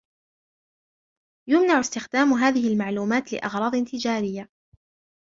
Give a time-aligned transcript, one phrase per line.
[1.49, 4.49] يمنع استخدام هذه المعلومات لأغراض تجارية.